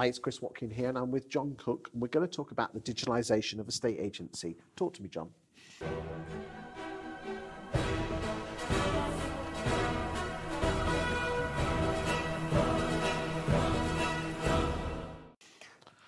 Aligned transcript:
Hi, 0.00 0.06
it's 0.06 0.18
Chris 0.18 0.40
Watkin 0.40 0.70
here, 0.70 0.88
and 0.88 0.96
I'm 0.96 1.10
with 1.10 1.28
John 1.28 1.54
Cook, 1.58 1.90
and 1.92 2.00
we're 2.00 2.08
going 2.08 2.26
to 2.26 2.34
talk 2.34 2.52
about 2.52 2.72
the 2.72 2.80
digitalisation 2.80 3.58
of 3.58 3.68
estate 3.68 3.98
agency. 4.00 4.56
Talk 4.74 4.94
to 4.94 5.02
me, 5.02 5.10
John. 5.10 5.28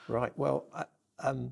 Right. 0.09 0.33
Well, 0.37 0.65
uh, 0.75 0.85
um, 1.19 1.51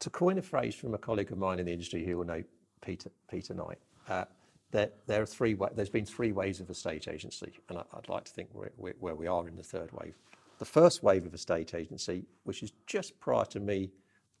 to 0.00 0.10
coin 0.10 0.36
a 0.36 0.42
phrase 0.42 0.74
from 0.74 0.92
a 0.92 0.98
colleague 0.98 1.32
of 1.32 1.38
mine 1.38 1.58
in 1.58 1.64
the 1.64 1.72
industry 1.72 2.04
who 2.04 2.18
will 2.18 2.26
know 2.26 2.44
Peter, 2.82 3.10
Peter 3.30 3.54
Knight, 3.54 3.78
uh, 4.10 4.26
there, 4.72 4.90
there 5.06 5.22
are 5.22 5.26
three. 5.26 5.56
There's 5.74 5.88
been 5.88 6.04
three 6.04 6.32
waves 6.32 6.60
of 6.60 6.68
estate 6.68 7.08
agency, 7.08 7.54
and 7.70 7.78
I, 7.78 7.84
would 7.94 8.10
like 8.10 8.24
to 8.24 8.30
think 8.30 8.50
we're, 8.52 8.72
we're, 8.76 8.94
where 9.00 9.14
we 9.14 9.26
are 9.26 9.48
in 9.48 9.56
the 9.56 9.62
third 9.62 9.90
wave. 9.92 10.16
The 10.60 10.66
first 10.66 11.02
wave 11.02 11.24
of 11.24 11.32
estate 11.32 11.74
agency, 11.74 12.26
which 12.44 12.62
is 12.62 12.72
just 12.86 13.18
prior 13.18 13.46
to 13.46 13.58
me 13.58 13.90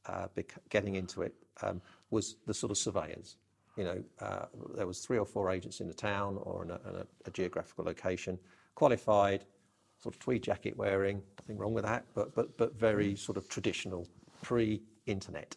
uh, 0.04 0.28
getting 0.68 0.96
into 0.96 1.22
it, 1.22 1.34
um, 1.62 1.80
was 2.10 2.36
the 2.46 2.52
sort 2.52 2.70
of 2.70 2.76
surveyors. 2.76 3.38
You 3.78 3.84
know, 3.84 4.04
uh, 4.20 4.44
there 4.76 4.86
was 4.86 4.98
three 4.98 5.16
or 5.16 5.24
four 5.24 5.50
agents 5.50 5.80
in 5.80 5.88
the 5.88 5.94
town 5.94 6.38
or 6.42 6.62
in 6.62 6.70
a, 6.72 6.74
in 6.74 6.96
a, 6.96 7.06
a 7.24 7.30
geographical 7.30 7.86
location, 7.86 8.38
qualified, 8.74 9.46
sort 10.02 10.14
of 10.14 10.18
tweed 10.18 10.42
jacket 10.42 10.76
wearing, 10.76 11.22
nothing 11.40 11.56
wrong 11.56 11.72
with 11.72 11.84
that, 11.84 12.04
but, 12.14 12.34
but, 12.34 12.54
but 12.58 12.78
very 12.78 13.16
sort 13.16 13.38
of 13.38 13.48
traditional, 13.48 14.06
pre-internet. 14.42 15.56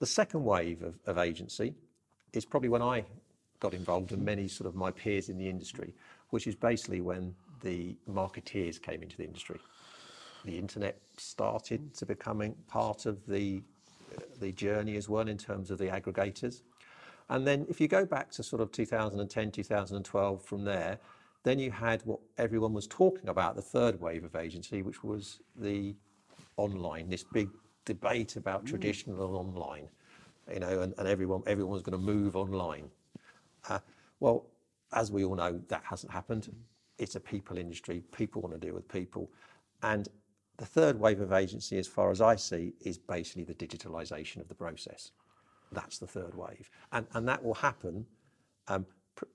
The 0.00 0.06
second 0.06 0.44
wave 0.44 0.82
of, 0.82 0.98
of 1.06 1.16
agency 1.16 1.74
is 2.34 2.44
probably 2.44 2.68
when 2.68 2.82
I 2.82 3.06
got 3.60 3.72
involved 3.72 4.12
and 4.12 4.22
many 4.22 4.48
sort 4.48 4.68
of 4.68 4.74
my 4.74 4.90
peers 4.90 5.30
in 5.30 5.38
the 5.38 5.48
industry, 5.48 5.94
which 6.28 6.46
is 6.46 6.54
basically 6.54 7.00
when 7.00 7.34
the 7.62 7.96
marketeers 8.10 8.80
came 8.80 9.02
into 9.02 9.16
the 9.16 9.24
industry. 9.24 9.60
The 10.44 10.58
internet 10.58 10.98
started 11.16 11.94
to 11.94 12.06
becoming 12.06 12.54
part 12.68 13.06
of 13.06 13.26
the 13.26 13.62
the 14.40 14.52
journey 14.52 14.96
as 14.96 15.08
well 15.08 15.28
in 15.28 15.36
terms 15.36 15.70
of 15.70 15.78
the 15.78 15.86
aggregators. 15.86 16.62
And 17.28 17.46
then 17.46 17.66
if 17.68 17.80
you 17.80 17.88
go 17.88 18.06
back 18.06 18.30
to 18.32 18.42
sort 18.42 18.62
of 18.62 18.70
2010, 18.70 19.50
2012 19.50 20.42
from 20.44 20.64
there, 20.64 20.98
then 21.42 21.58
you 21.58 21.70
had 21.70 22.02
what 22.04 22.20
everyone 22.38 22.72
was 22.72 22.86
talking 22.86 23.28
about, 23.28 23.56
the 23.56 23.62
third 23.62 24.00
wave 24.00 24.24
of 24.24 24.36
agency, 24.36 24.82
which 24.82 25.02
was 25.02 25.40
the 25.56 25.94
online, 26.56 27.08
this 27.08 27.24
big 27.24 27.48
debate 27.84 28.36
about 28.36 28.64
mm. 28.64 28.68
traditional 28.68 29.26
and 29.26 29.34
online, 29.34 29.88
you 30.52 30.60
know, 30.60 30.80
and, 30.80 30.94
and 30.98 31.08
everyone 31.08 31.42
everyone 31.46 31.72
was 31.72 31.82
going 31.82 31.98
to 31.98 32.04
move 32.04 32.36
online. 32.36 32.90
Uh, 33.68 33.78
well, 34.20 34.46
as 34.92 35.10
we 35.10 35.24
all 35.24 35.34
know, 35.34 35.60
that 35.68 35.82
hasn't 35.84 36.12
happened. 36.12 36.48
It's 36.98 37.14
a 37.14 37.20
people 37.20 37.58
industry. 37.58 38.02
People 38.16 38.42
want 38.42 38.54
to 38.54 38.60
deal 38.60 38.74
with 38.74 38.88
people. 38.88 39.30
And 39.82 40.08
the 40.56 40.66
third 40.66 40.98
wave 40.98 41.20
of 41.20 41.32
agency, 41.32 41.78
as 41.78 41.86
far 41.86 42.10
as 42.10 42.20
I 42.20 42.36
see, 42.36 42.72
is 42.80 42.96
basically 42.96 43.44
the 43.44 43.54
digitalization 43.54 44.40
of 44.40 44.48
the 44.48 44.54
process. 44.54 45.10
That's 45.72 45.98
the 45.98 46.06
third 46.06 46.34
wave. 46.34 46.70
And, 46.92 47.06
and 47.12 47.28
that 47.28 47.44
will 47.44 47.54
happen, 47.54 48.06
um, 48.68 48.86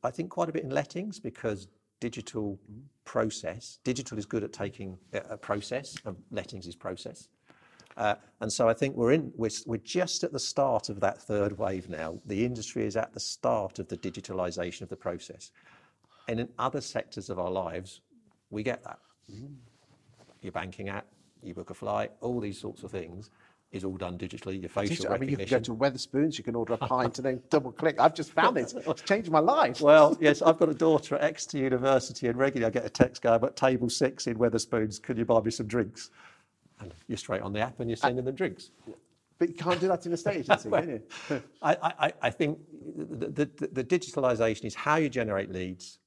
I 0.03 0.11
think, 0.11 0.29
quite 0.29 0.49
a 0.49 0.51
bit 0.51 0.63
in 0.63 0.71
lettings 0.71 1.19
because 1.19 1.67
digital 1.99 2.59
process, 3.05 3.79
digital 3.83 4.17
is 4.17 4.25
good 4.25 4.43
at 4.43 4.51
taking 4.51 4.97
a 5.13 5.37
process, 5.37 5.95
and 6.05 6.15
lettings 6.31 6.65
is 6.65 6.75
process. 6.75 7.27
Uh, 7.97 8.15
and 8.39 8.51
so 8.51 8.67
I 8.67 8.73
think 8.73 8.95
we're 8.95 9.11
in, 9.11 9.31
we're, 9.35 9.49
we're 9.65 9.77
just 9.77 10.23
at 10.23 10.31
the 10.31 10.39
start 10.39 10.89
of 10.89 10.99
that 11.01 11.21
third 11.21 11.57
wave 11.57 11.89
now. 11.89 12.19
The 12.25 12.45
industry 12.45 12.85
is 12.85 12.95
at 12.95 13.13
the 13.13 13.19
start 13.19 13.79
of 13.79 13.87
the 13.89 13.97
digitalization 13.97 14.81
of 14.81 14.89
the 14.89 14.95
process. 14.95 15.51
And 16.31 16.39
in 16.39 16.47
other 16.57 16.79
sectors 16.79 17.29
of 17.29 17.39
our 17.39 17.51
lives, 17.51 17.99
we 18.51 18.63
get 18.63 18.81
that. 18.85 18.99
Mm. 19.29 19.53
Your 20.41 20.53
banking 20.53 20.87
app, 20.87 21.05
you 21.43 21.53
book 21.53 21.71
a 21.71 21.73
flight, 21.73 22.13
all 22.21 22.39
these 22.39 22.57
sorts 22.57 22.83
of 22.83 22.91
things 22.91 23.29
is 23.73 23.83
all 23.83 23.97
done 23.97 24.17
digitally. 24.17 24.61
Your 24.61 24.69
facial 24.69 24.95
Digital, 24.95 25.11
recognition. 25.11 25.13
I 25.13 25.19
mean, 25.19 25.29
you 25.29 25.37
can 25.37 25.57
go 25.57 25.59
to 25.59 25.75
Wetherspoons, 25.75 26.37
you 26.37 26.45
can 26.45 26.55
order 26.55 26.75
a 26.75 26.77
pint 26.93 27.17
and 27.17 27.25
then 27.25 27.41
double 27.49 27.73
click. 27.73 27.99
I've 27.99 28.13
just 28.13 28.31
found 28.31 28.57
it. 28.57 28.73
It's 28.87 29.01
changed 29.01 29.29
my 29.29 29.39
life. 29.39 29.81
Well, 29.81 30.17
yes, 30.21 30.41
I've 30.41 30.57
got 30.57 30.69
a 30.69 30.73
daughter 30.73 31.15
at 31.15 31.21
Exeter 31.21 31.57
University, 31.57 32.27
and 32.27 32.37
regularly 32.37 32.65
I 32.65 32.69
get 32.69 32.85
a 32.85 32.89
text 32.89 33.21
going, 33.21 33.41
"But 33.41 33.57
table 33.57 33.89
six 33.89 34.27
in 34.27 34.37
Wetherspoons, 34.37 35.01
could 35.01 35.17
you 35.17 35.25
buy 35.25 35.41
me 35.41 35.51
some 35.51 35.67
drinks?" 35.67 36.11
And 36.79 36.93
you're 37.07 37.17
straight 37.17 37.41
on 37.41 37.51
the 37.51 37.59
app 37.59 37.81
and 37.81 37.89
you're 37.89 37.97
sending 37.97 38.23
them 38.23 38.35
drinks. 38.35 38.71
But 39.37 39.49
you 39.49 39.55
can't 39.55 39.81
do 39.81 39.89
that 39.89 40.05
in 40.05 40.13
estate 40.13 40.37
agency, 40.37 40.69
well, 40.69 40.81
can 40.81 40.89
you? 41.29 41.41
I, 41.61 41.75
I, 41.99 42.13
I 42.21 42.29
think 42.29 42.59
the, 42.95 43.49
the, 43.57 43.67
the 43.71 43.83
digitalisation 43.83 44.65
is 44.65 44.75
how 44.75 44.95
you 44.95 45.09
generate 45.09 45.51
leads. 45.51 45.99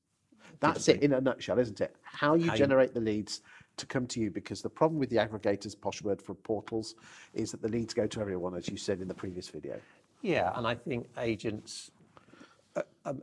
That's 0.61 0.89
it 0.89 1.03
in 1.03 1.13
a 1.13 1.21
nutshell, 1.21 1.59
isn't 1.59 1.81
it? 1.81 1.97
How 2.03 2.35
you 2.35 2.51
how 2.51 2.57
generate 2.57 2.91
you... 2.91 2.95
the 2.95 3.01
leads 3.01 3.43
to 3.77 3.87
come 3.87 4.07
to 4.07 4.21
you 4.21 4.31
because 4.31 4.63
the 4.63 4.71
problem 4.71 4.99
with 4.99 5.11
the 5.11 5.17
aggregators, 5.17 5.79
posh 5.79 6.03
word 6.03 6.23
for 6.23 6.35
portals, 6.35 6.95
is 7.33 7.51
that 7.51 7.63
the 7.63 7.69
leads 7.69 7.95
go 7.95 8.07
to 8.07 8.21
everyone, 8.21 8.55
as 8.55 8.69
you 8.69 8.77
said 8.77 9.01
in 9.01 9.09
the 9.09 9.15
previous 9.15 9.49
video. 9.49 9.81
Yeah, 10.23 10.53
and 10.55 10.67
I 10.67 10.75
think 10.75 11.09
agents, 11.19 11.91
uh, 12.77 12.83
um, 13.05 13.23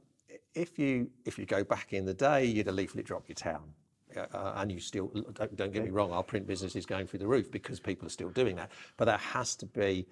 if 0.53 0.77
you 0.77 1.09
if 1.25 1.39
you 1.39 1.45
go 1.45 1.63
back 1.63 1.93
in 1.93 2.05
the 2.05 2.13
day, 2.13 2.45
you'd 2.45 2.67
a 2.67 2.71
leaflet 2.71 3.05
drop 3.05 3.27
your 3.27 3.35
town. 3.35 3.73
Uh, 4.15 4.53
and 4.57 4.69
you 4.69 4.79
still 4.79 5.07
don't, 5.07 5.55
don't, 5.55 5.71
get 5.71 5.85
me 5.85 5.89
wrong, 5.89 6.11
our 6.11 6.21
print 6.21 6.45
business 6.45 6.75
is 6.75 6.85
going 6.85 7.07
through 7.07 7.19
the 7.19 7.27
roof 7.27 7.49
because 7.49 7.79
people 7.79 8.05
are 8.05 8.09
still 8.09 8.29
doing 8.29 8.57
that. 8.57 8.69
But 8.97 9.05
there 9.05 9.17
has 9.17 9.55
to 9.55 9.65
be. 9.65 10.05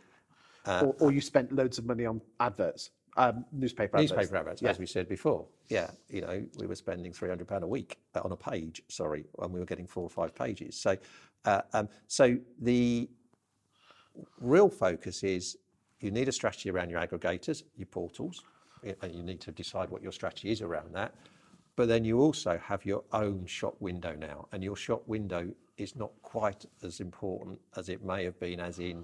Uh, 0.65 0.83
or, 0.85 0.95
or, 0.99 1.11
you 1.11 1.19
spent 1.19 1.51
loads 1.51 1.77
of 1.77 1.85
money 1.85 2.05
on 2.05 2.21
adverts, 2.39 2.91
um, 3.19 3.45
newspaper 3.51 3.97
adverts. 3.97 4.11
Newspaper 4.11 4.37
adverts, 4.37 4.61
yeah. 4.61 4.69
as 4.69 4.79
we 4.79 4.85
said 4.85 5.07
before. 5.07 5.45
Yeah, 5.67 5.91
you 6.09 6.21
know, 6.21 6.43
we 6.57 6.65
were 6.65 6.75
spending 6.75 7.11
three 7.13 7.29
hundred 7.29 7.47
pound 7.47 7.63
a 7.63 7.67
week 7.67 7.97
uh, 8.15 8.21
on 8.23 8.31
a 8.31 8.35
page. 8.35 8.81
Sorry, 8.87 9.25
and 9.39 9.53
we 9.53 9.59
were 9.59 9.65
getting 9.65 9.87
four 9.87 10.03
or 10.03 10.09
five 10.09 10.33
pages. 10.33 10.75
So, 10.75 10.97
uh, 11.45 11.61
um, 11.73 11.89
so 12.07 12.37
the 12.61 13.09
real 14.39 14.69
focus 14.69 15.23
is 15.23 15.57
you 15.99 16.11
need 16.11 16.27
a 16.27 16.31
strategy 16.31 16.69
around 16.71 16.89
your 16.89 17.01
aggregators, 17.01 17.63
your 17.75 17.87
portals, 17.87 18.43
and 19.01 19.13
you 19.13 19.23
need 19.23 19.41
to 19.41 19.51
decide 19.51 19.89
what 19.89 20.01
your 20.01 20.13
strategy 20.13 20.49
is 20.51 20.61
around 20.61 20.93
that. 20.95 21.13
But 21.75 21.87
then 21.87 22.03
you 22.03 22.19
also 22.19 22.57
have 22.57 22.85
your 22.85 23.03
own 23.13 23.45
shop 23.45 23.75
window 23.79 24.15
now, 24.15 24.47
and 24.51 24.63
your 24.63 24.75
shop 24.75 25.03
window 25.07 25.49
is 25.77 25.95
not 25.95 26.11
quite 26.21 26.65
as 26.83 26.99
important 26.99 27.59
as 27.77 27.89
it 27.89 28.03
may 28.03 28.23
have 28.23 28.39
been, 28.39 28.59
as 28.59 28.79
in 28.79 29.03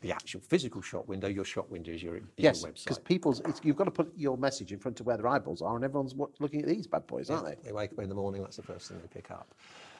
the 0.00 0.12
actual 0.12 0.40
physical 0.40 0.80
shop 0.80 1.06
window. 1.08 1.28
Your 1.28 1.44
shop 1.44 1.70
window 1.70 1.92
is 1.92 2.02
your, 2.02 2.16
is 2.16 2.22
yes, 2.36 2.62
your 2.62 2.70
website. 2.70 2.84
because 2.84 2.98
people's 2.98 3.42
you've 3.62 3.76
got 3.76 3.84
to 3.84 3.90
put 3.90 4.12
your 4.16 4.36
message 4.36 4.72
in 4.72 4.78
front 4.78 5.00
of 5.00 5.06
where 5.06 5.16
their 5.16 5.28
eyeballs 5.28 5.62
are, 5.62 5.76
and 5.76 5.84
everyone's 5.84 6.14
looking 6.38 6.62
at 6.62 6.68
these 6.68 6.86
bad 6.86 7.06
boys, 7.06 7.30
aren't 7.30 7.46
they? 7.46 7.56
They 7.68 7.72
wake 7.72 7.92
up 7.92 7.98
in 7.98 8.08
the 8.08 8.14
morning. 8.14 8.42
That's 8.42 8.56
the 8.56 8.62
first 8.62 8.88
thing 8.88 8.98
they 9.00 9.08
pick 9.08 9.30
up. 9.30 9.54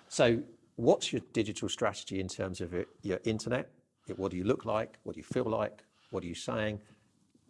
So, 0.09 0.41
what's 0.77 1.13
your 1.13 1.23
digital 1.33 1.69
strategy 1.69 2.21
in 2.21 2.29
terms 2.29 2.61
of 2.61 2.75
your 3.03 3.21
internet? 3.25 3.71
What 4.17 4.31
do 4.31 4.37
you 4.37 4.45
look 4.45 4.65
like? 4.65 4.99
What 5.05 5.15
do 5.15 5.19
you 5.19 5.25
feel 5.25 5.45
like? 5.45 5.85
What 6.11 6.25
are 6.25 6.27
you 6.27 6.35
saying? 6.35 6.81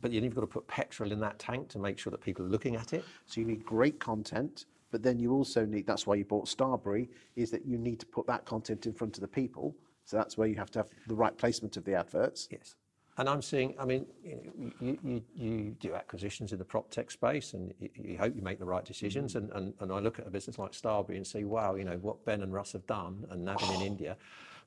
but 0.01 0.13
you've 0.13 0.35
got 0.35 0.41
to 0.41 0.47
put 0.47 0.67
petrol 0.67 1.13
in 1.13 1.21
that 1.21 1.39
tank 1.39 1.69
to 1.69 1.79
make 1.79 1.99
sure 1.99 2.11
that 2.11 2.21
people 2.21 2.45
are 2.45 2.49
looking 2.49 2.77
at 2.77 2.93
it. 2.93 3.05
So 3.27 3.41
you 3.41 3.47
need 3.47 3.65
great 3.65 4.01
content, 4.01 4.67
but 4.91 5.03
then 5.03 5.19
you 5.19 5.33
also 5.33 5.65
need, 5.65 5.87
that's 5.87 6.07
why 6.07 6.15
you 6.15 6.25
bought 6.25 6.47
Starberry, 6.47 7.09
is 7.37 7.51
that 7.51 7.67
you 7.67 7.79
need 7.79 8.01
to 8.01 8.07
put 8.07 8.27
that 8.27 8.45
content 8.45 8.87
in 8.87 8.93
front 8.93 9.17
of 9.17 9.21
the 9.21 9.29
people. 9.29 9.77
So 10.11 10.17
that's 10.17 10.37
where 10.37 10.49
you 10.49 10.57
have 10.57 10.73
to 10.73 10.81
have 10.81 10.89
the 11.07 11.15
right 11.15 11.37
placement 11.39 11.77
of 11.77 11.85
the 11.85 11.95
adverts. 11.95 12.49
Yes. 12.51 12.75
And 13.17 13.29
I'm 13.29 13.43
seeing, 13.43 13.77
I 13.79 13.85
mean, 13.85 14.07
you, 14.25 14.99
you, 15.05 15.23
you 15.37 15.77
do 15.79 15.95
acquisitions 15.95 16.51
in 16.51 16.59
the 16.59 16.65
prop 16.65 16.91
tech 16.91 17.13
space 17.13 17.55
and 17.55 17.73
you, 17.79 17.91
you 17.95 18.19
hope 18.19 18.35
you 18.35 18.43
make 18.43 18.59
the 18.59 18.65
right 18.65 18.85
decisions. 18.85 19.35
Mm-hmm. 19.35 19.53
And, 19.53 19.67
and, 19.67 19.75
and 19.79 19.93
I 19.93 20.01
look 20.01 20.19
at 20.19 20.27
a 20.27 20.31
business 20.31 20.59
like 20.59 20.73
Starberry 20.73 21.15
and 21.15 21.25
see, 21.25 21.45
wow, 21.45 21.77
you 21.77 21.85
know, 21.85 21.97
what 21.99 22.25
Ben 22.25 22.43
and 22.43 22.53
Russ 22.53 22.73
have 22.73 22.85
done 22.89 23.25
and 23.31 23.47
Navin 23.47 23.69
oh. 23.69 23.81
in 23.81 23.83
India. 23.87 24.17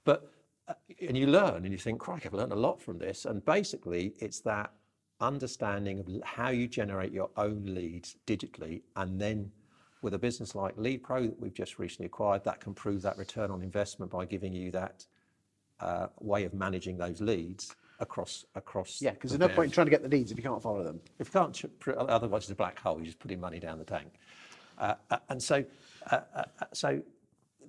But, 0.05 0.31
uh, 0.69 0.75
and 1.05 1.17
you 1.17 1.27
learn 1.27 1.65
and 1.65 1.73
you 1.73 1.77
think, 1.77 1.99
crikey, 1.99 2.27
I've 2.27 2.33
learned 2.33 2.53
a 2.53 2.57
lot 2.57 2.81
from 2.81 2.97
this. 2.97 3.25
And 3.25 3.43
basically, 3.43 4.13
it's 4.19 4.39
that 4.41 4.71
understanding 5.19 5.99
of 5.99 6.07
how 6.23 6.51
you 6.51 6.69
generate 6.69 7.11
your 7.11 7.31
own 7.35 7.63
leads 7.65 8.15
digitally, 8.27 8.83
and 8.95 9.19
then 9.19 9.51
with 10.01 10.13
a 10.13 10.19
business 10.19 10.53
like 10.53 10.75
LeadPro 10.75 11.27
that 11.29 11.39
we've 11.39 11.53
just 11.53 11.79
recently 11.79 12.05
acquired, 12.05 12.43
that 12.43 12.59
can 12.59 12.73
prove 12.73 13.01
that 13.01 13.17
return 13.17 13.51
on 13.51 13.61
investment 13.61 14.11
by 14.11 14.25
giving 14.25 14.53
you 14.53 14.69
that 14.71 15.05
uh, 15.79 16.07
way 16.19 16.43
of 16.43 16.53
managing 16.53 16.97
those 16.97 17.21
leads 17.21 17.75
across 17.99 18.45
across. 18.55 19.01
Yeah, 19.01 19.11
because 19.11 19.31
there's 19.31 19.39
no 19.39 19.49
point 19.49 19.67
in 19.67 19.71
trying 19.71 19.87
to 19.87 19.91
get 19.91 20.03
the 20.03 20.09
leads 20.09 20.31
if 20.31 20.37
you 20.37 20.43
can't 20.43 20.61
follow 20.61 20.83
them. 20.83 20.99
If 21.19 21.27
you 21.33 21.39
can't, 21.39 21.63
otherwise 21.97 22.43
it's 22.43 22.51
a 22.51 22.55
black 22.55 22.79
hole. 22.79 22.97
You're 22.97 23.05
just 23.05 23.19
putting 23.19 23.39
money 23.39 23.59
down 23.59 23.79
the 23.79 23.85
tank. 23.85 24.13
Uh, 24.77 24.95
uh 25.11 25.17
and 25.29 25.41
so, 25.41 25.63
uh, 26.11 26.21
uh, 26.35 26.43
so 26.73 27.01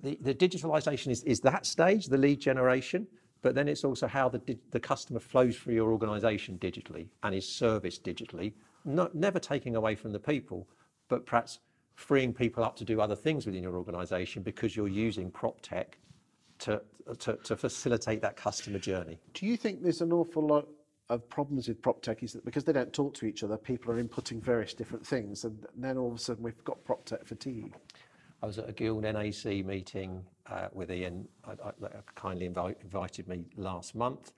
the, 0.01 0.17
the 0.21 0.33
digitalization 0.33 1.09
is, 1.09 1.23
is 1.23 1.39
that 1.41 1.65
stage, 1.65 2.07
the 2.07 2.17
lead 2.17 2.39
generation 2.39 3.07
but 3.45 3.53
then 3.53 3.67
it's 3.67 3.83
also 3.83 4.07
how 4.07 4.27
the, 4.27 4.57
the 4.71 4.79
customer 4.79 5.19
flows 5.19 5.55
through 5.55 5.75
your 5.75 5.91
organization 5.91 6.57
digitally 6.57 7.09
and 7.21 7.35
is 7.35 7.47
serviced 7.47 8.03
digitally, 8.03 8.53
not, 8.85 9.13
never 9.13 9.37
taking 9.37 9.75
away 9.75 9.93
from 9.93 10.11
the 10.11 10.17
people, 10.17 10.67
but 11.09 11.27
perhaps 11.27 11.59
freeing 11.93 12.33
people 12.33 12.63
up 12.63 12.75
to 12.77 12.83
do 12.83 12.99
other 12.99 13.15
things 13.15 13.45
within 13.45 13.61
your 13.61 13.75
organization 13.75 14.41
because 14.41 14.75
you're 14.75 14.87
using 14.87 15.29
prop 15.29 15.61
tech 15.61 15.99
to, 16.59 16.81
to, 17.19 17.37
to 17.43 17.55
facilitate 17.55 18.21
that 18.21 18.35
customer 18.35 18.79
journey. 18.79 19.19
Do 19.33 19.45
you 19.45 19.57
think 19.57 19.83
there's 19.83 20.01
an 20.01 20.11
awful 20.11 20.45
lot 20.45 20.67
of 21.09 21.27
problems 21.29 21.67
with 21.67 21.81
prop 21.81 22.01
tech 22.01 22.23
is 22.23 22.33
that 22.33 22.43
because 22.45 22.63
they 22.63 22.73
don't 22.73 22.91
talk 22.91 23.13
to 23.15 23.25
each 23.25 23.43
other, 23.43 23.57
people 23.57 23.91
are 23.91 24.03
inputting 24.03 24.41
various 24.41 24.73
different 24.73 25.05
things, 25.05 25.43
and 25.43 25.65
then 25.77 25.97
all 25.97 26.09
of 26.09 26.15
a 26.15 26.19
sudden 26.19 26.43
we've 26.43 26.63
got 26.63 26.83
prop 26.83 27.05
tech 27.05 27.25
fatigue. 27.25 27.75
I 28.41 28.47
was 28.47 28.57
at 28.57 28.69
a 28.69 28.73
Guild 28.73 29.03
NAC 29.03 29.45
meeting 29.65 30.23
uh, 30.49 30.67
with 30.73 30.91
Ian, 30.91 31.27
I, 31.45 31.51
I, 31.51 31.71
that 31.81 32.15
kindly 32.15 32.49
invi- 32.49 32.75
invited 32.81 33.27
me 33.27 33.45
last 33.55 33.95
month, 33.95 34.33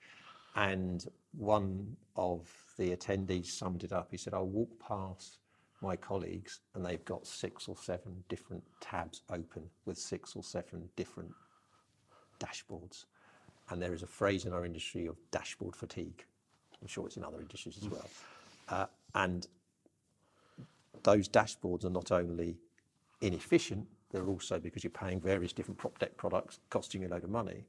and 0.56 1.04
one 1.32 1.96
of 2.16 2.50
the 2.78 2.94
attendees 2.94 3.46
summed 3.46 3.84
it 3.84 3.92
up. 3.92 4.08
He 4.10 4.16
said, 4.16 4.34
"I'll 4.34 4.46
walk 4.46 4.70
past 4.86 5.38
my 5.80 5.96
colleagues, 5.96 6.60
and 6.74 6.84
they've 6.84 7.04
got 7.04 7.26
six 7.26 7.68
or 7.68 7.76
seven 7.76 8.24
different 8.28 8.62
tabs 8.80 9.22
open 9.30 9.64
with 9.84 9.98
six 9.98 10.34
or 10.36 10.42
seven 10.42 10.88
different 10.96 11.32
dashboards." 12.38 13.04
And 13.70 13.82
there 13.82 13.92
is 13.92 14.02
a 14.02 14.06
phrase 14.06 14.46
in 14.46 14.52
our 14.52 14.64
industry 14.64 15.06
of 15.06 15.16
dashboard 15.30 15.76
fatigue. 15.76 16.24
I'm 16.80 16.88
sure 16.88 17.06
it's 17.06 17.16
in 17.16 17.24
other 17.24 17.40
industries 17.40 17.78
as 17.78 17.88
well. 17.88 18.08
Uh, 18.70 18.84
and 19.14 19.46
those 21.02 21.26
dashboards 21.26 21.86
are 21.86 21.90
not 21.90 22.12
only 22.12 22.58
inefficient, 23.22 23.86
they're 24.10 24.26
also 24.26 24.58
because 24.58 24.84
you're 24.84 24.90
paying 24.90 25.20
various 25.20 25.54
different 25.54 25.78
prop 25.78 25.96
tech 25.98 26.16
products, 26.18 26.60
costing 26.68 27.02
you 27.02 27.08
a 27.08 27.10
load 27.10 27.24
of 27.24 27.30
money. 27.30 27.64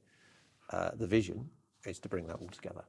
Uh, 0.70 0.90
the 0.94 1.06
vision 1.06 1.48
is 1.86 1.98
to 1.98 2.08
bring 2.10 2.26
that 2.26 2.36
all 2.36 2.48
together 2.48 2.84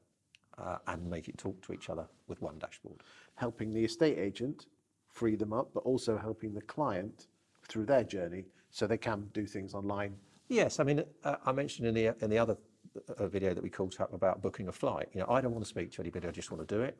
uh, 0.58 0.78
and 0.88 1.10
make 1.10 1.28
it 1.28 1.38
talk 1.38 1.60
to 1.62 1.74
each 1.74 1.90
other 1.90 2.08
with 2.28 2.42
one 2.42 2.58
dashboard. 2.60 3.02
Helping 3.36 3.74
the 3.74 3.84
estate 3.84 4.18
agent 4.18 4.68
free 5.08 5.36
them 5.36 5.54
up, 5.54 5.70
but 5.74 5.82
also 5.82 6.18
helping 6.18 6.54
the 6.54 6.62
client 6.62 7.28
through 7.68 7.86
their 7.86 8.04
journey 8.04 8.46
so 8.70 8.88
they 8.88 8.98
can 8.98 9.30
do 9.34 9.46
things 9.46 9.74
online. 9.74 10.16
Yes, 10.52 10.82
I 10.82 10.84
mean, 10.84 11.02
uh, 11.24 11.38
I 11.46 11.54
mentioned 11.54 11.88
in 11.88 11.94
the 11.94 12.08
in 12.22 12.30
the 12.30 12.38
other 12.38 12.58
uh, 13.18 13.28
video 13.30 13.54
that 13.54 13.64
we 13.64 13.70
called 13.70 13.96
up 14.02 14.12
about 14.12 14.42
booking 14.42 14.68
a 14.68 14.72
flight. 14.74 15.08
You 15.14 15.22
know, 15.22 15.28
I 15.30 15.40
don't 15.40 15.54
want 15.54 15.64
to 15.64 15.70
speak 15.70 15.94
to 15.94 16.02
anybody. 16.02 16.28
I 16.28 16.32
just 16.32 16.52
want 16.52 16.68
to 16.68 16.76
do 16.76 16.82
it. 16.82 16.98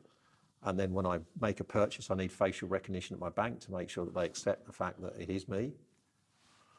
And 0.62 0.80
then 0.80 0.94
when 0.94 1.04
I 1.04 1.18
make 1.38 1.60
a 1.60 1.64
purchase, 1.64 2.10
I 2.10 2.14
need 2.14 2.32
facial 2.32 2.66
recognition 2.68 3.12
at 3.12 3.20
my 3.20 3.28
bank 3.28 3.60
to 3.60 3.72
make 3.72 3.90
sure 3.90 4.06
that 4.06 4.14
they 4.14 4.24
accept 4.24 4.64
the 4.64 4.72
fact 4.72 5.02
that 5.02 5.20
it 5.20 5.28
is 5.28 5.48
me. 5.48 5.72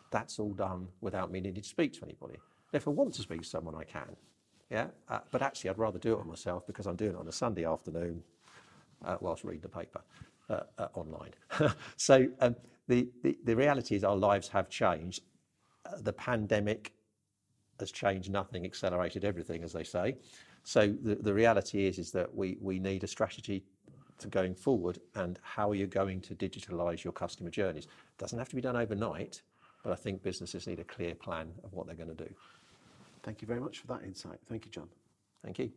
That's 0.09 0.39
all 0.39 0.53
done 0.53 0.87
without 0.99 1.31
me 1.31 1.41
needing 1.41 1.61
to 1.61 1.69
speak 1.69 1.93
to 1.93 2.05
anybody. 2.05 2.39
If 2.71 2.87
I 2.87 2.91
want 2.91 3.13
to 3.15 3.21
speak 3.21 3.43
to 3.43 3.47
someone, 3.47 3.75
I 3.75 3.83
can. 3.83 4.15
Yeah, 4.71 4.87
uh, 5.09 5.19
but 5.29 5.43
actually, 5.43 5.69
I'd 5.69 5.77
rather 5.77 5.99
do 5.99 6.13
it 6.13 6.21
on 6.21 6.27
myself 6.27 6.65
because 6.65 6.87
I'm 6.87 6.95
doing 6.95 7.11
it 7.11 7.17
on 7.17 7.27
a 7.27 7.31
Sunday 7.31 7.65
afternoon 7.65 8.23
uh, 9.05 9.17
whilst 9.21 9.43
reading 9.43 9.61
the 9.61 9.69
paper 9.69 10.01
uh, 10.49 10.61
uh, 10.79 10.87
online. 10.95 11.35
so 11.97 12.27
um, 12.39 12.55
the, 12.87 13.07
the 13.21 13.37
the 13.43 13.55
reality 13.55 13.95
is 13.95 14.03
our 14.03 14.17
lives 14.17 14.47
have 14.47 14.69
changed. 14.69 15.21
The 15.99 16.13
pandemic 16.13 16.93
has 17.79 17.91
changed 17.91 18.31
nothing, 18.31 18.65
accelerated 18.65 19.25
everything, 19.25 19.63
as 19.63 19.73
they 19.73 19.83
say. 19.83 20.17
So 20.63 20.87
the, 21.01 21.15
the 21.15 21.33
reality 21.33 21.85
is 21.85 21.99
is 21.99 22.11
that 22.11 22.33
we 22.33 22.57
we 22.61 22.79
need 22.79 23.03
a 23.03 23.07
strategy 23.07 23.63
to 24.19 24.27
going 24.27 24.55
forward 24.55 24.99
and 25.15 25.39
how 25.41 25.69
are 25.71 25.75
you 25.75 25.87
going 25.87 26.21
to 26.21 26.35
digitalise 26.35 27.03
your 27.03 27.13
customer 27.13 27.49
journeys. 27.49 27.85
It 27.85 28.17
doesn't 28.17 28.37
have 28.37 28.49
to 28.49 28.55
be 28.55 28.61
done 28.61 28.75
overnight, 28.75 29.41
but 29.83 29.91
I 29.91 29.95
think 29.95 30.23
businesses 30.23 30.67
need 30.67 30.79
a 30.79 30.83
clear 30.83 31.15
plan 31.15 31.51
of 31.63 31.73
what 31.73 31.87
they're 31.87 31.95
going 31.95 32.15
to 32.15 32.23
do. 32.23 32.33
Thank 33.23 33.41
you 33.41 33.47
very 33.47 33.59
much 33.59 33.79
for 33.79 33.87
that 33.87 34.03
insight. 34.03 34.39
Thank 34.47 34.65
you, 34.65 34.71
John. 34.71 34.87
Thank 35.43 35.59
you. 35.59 35.71